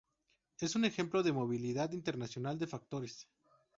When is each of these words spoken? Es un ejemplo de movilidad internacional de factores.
Es 0.57 0.75
un 0.75 0.83
ejemplo 0.83 1.21
de 1.21 1.31
movilidad 1.31 1.91
internacional 1.91 2.57
de 2.57 2.65
factores. 2.65 3.27